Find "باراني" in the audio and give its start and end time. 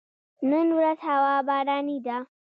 1.47-1.97